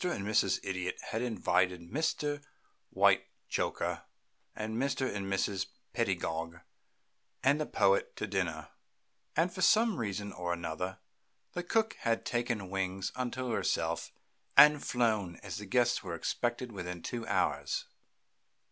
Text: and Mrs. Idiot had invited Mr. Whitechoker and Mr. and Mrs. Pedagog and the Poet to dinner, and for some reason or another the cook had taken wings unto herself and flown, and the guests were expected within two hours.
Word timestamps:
and 0.03 0.25
Mrs. 0.25 0.59
Idiot 0.63 0.99
had 1.11 1.21
invited 1.21 1.91
Mr. 1.91 2.41
Whitechoker 2.89 4.01
and 4.55 4.75
Mr. 4.75 5.01
and 5.13 5.31
Mrs. 5.31 5.67
Pedagog 5.93 6.61
and 7.43 7.61
the 7.61 7.67
Poet 7.67 8.15
to 8.15 8.25
dinner, 8.25 8.69
and 9.35 9.53
for 9.53 9.61
some 9.61 9.97
reason 9.97 10.33
or 10.33 10.53
another 10.53 10.97
the 11.53 11.61
cook 11.61 11.97
had 11.99 12.25
taken 12.25 12.71
wings 12.71 13.11
unto 13.15 13.51
herself 13.51 14.11
and 14.57 14.83
flown, 14.83 15.35
and 15.43 15.53
the 15.53 15.67
guests 15.67 16.01
were 16.01 16.15
expected 16.15 16.71
within 16.71 17.03
two 17.03 17.27
hours. 17.27 17.85